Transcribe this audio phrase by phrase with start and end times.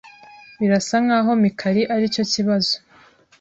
[0.59, 2.73] Birasa nkaho Mikali aricyo kibazo.